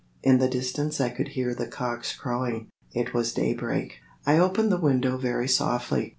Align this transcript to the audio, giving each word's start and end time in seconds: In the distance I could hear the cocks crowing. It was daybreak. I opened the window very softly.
In 0.23 0.39
the 0.39 0.47
distance 0.47 0.99
I 0.99 1.09
could 1.09 1.27
hear 1.27 1.53
the 1.53 1.67
cocks 1.67 2.15
crowing. 2.17 2.69
It 2.91 3.13
was 3.13 3.31
daybreak. 3.35 3.99
I 4.25 4.39
opened 4.39 4.71
the 4.71 4.77
window 4.81 5.15
very 5.15 5.47
softly. 5.47 6.09